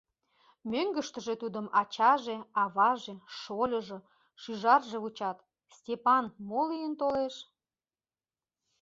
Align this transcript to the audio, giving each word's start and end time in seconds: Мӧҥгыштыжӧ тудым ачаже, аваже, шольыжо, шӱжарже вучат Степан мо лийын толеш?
Мӧҥгыштыжӧ 0.71 1.33
тудым 1.41 1.67
ачаже, 1.81 2.37
аваже, 2.63 3.15
шольыжо, 3.39 3.99
шӱжарже 4.41 4.97
вучат 5.03 5.37
Степан 5.77 6.25
мо 6.47 6.61
лийын 6.69 6.93
толеш? 7.01 7.35